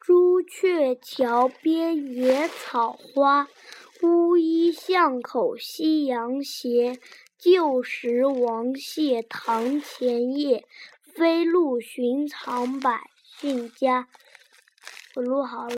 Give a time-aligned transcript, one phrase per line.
[0.00, 3.48] 朱雀桥边野草花
[4.02, 6.98] 乌衣巷口夕阳斜
[7.38, 10.64] 旧时王谢堂前燕
[11.02, 14.08] 飞入寻常百姓家。
[15.16, 15.68] 我录好了。